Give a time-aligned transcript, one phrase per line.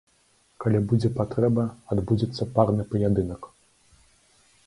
[0.63, 1.65] Калі будзе патрэба,
[1.95, 3.41] адбудзецца парны паядынак.